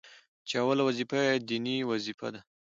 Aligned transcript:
چي 0.47 0.55
اوله 0.63 0.81
وظيفه 0.87 1.17
يې 1.27 1.33
ديني 1.47 1.75
وظيفه 1.91 2.27
ده، 2.33 2.41